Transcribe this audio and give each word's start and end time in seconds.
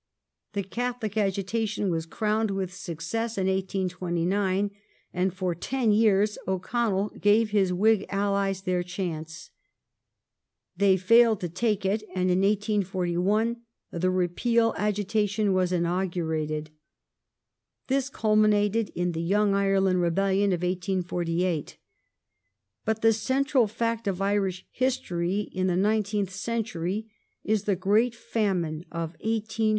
The 0.53 0.63
Catholic 0.63 1.15
agitation 1.15 1.91
was 1.91 2.07
crowned 2.07 2.49
with 2.49 2.73
success 2.73 3.37
in 3.37 3.45
1829, 3.45 4.71
and 5.13 5.31
for 5.31 5.53
ten 5.53 5.91
yeare 5.91 6.25
O'Connell 6.47 7.09
gave 7.19 7.51
his 7.51 7.71
Whig 7.71 8.07
allies 8.09 8.63
their 8.63 8.81
chance. 8.81 9.51
They 10.75 10.97
failed 10.97 11.39
to 11.41 11.49
take 11.49 11.85
it, 11.85 12.01
and 12.15 12.31
in 12.31 12.41
1841 12.41 13.57
the 13.91 14.09
Repeal 14.09 14.73
agitation 14.75 15.53
was 15.53 15.71
inaugurated. 15.71 16.71
This 17.85 18.09
cul 18.09 18.35
minated 18.37 18.89
in 18.95 19.11
the 19.11 19.21
Young 19.21 19.53
Ireland" 19.53 20.01
rebellion 20.01 20.51
of 20.51 20.63
1848. 20.63 21.77
But 22.85 23.03
the 23.03 23.13
central 23.13 23.67
fact 23.67 24.07
of 24.07 24.19
Irish 24.19 24.65
history 24.71 25.41
in 25.41 25.67
the 25.67 25.77
nineteenth 25.77 26.31
century 26.33 27.07
is 27.43 27.65
the 27.65 27.75
great 27.75 28.15
famine 28.15 28.79
of 28.91 29.11
1845 29.11 29.11
1846. 29.13 29.69